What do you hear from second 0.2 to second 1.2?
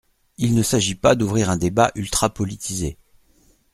Il ne s’agit pas